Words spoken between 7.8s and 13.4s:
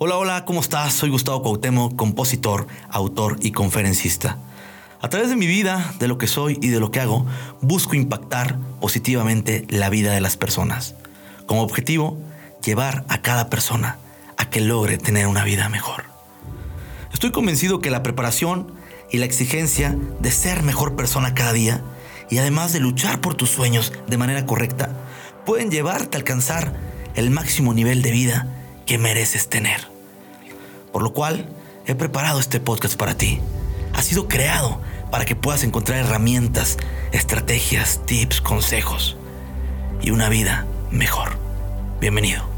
impactar positivamente la vida de las personas. Como objetivo, llevar a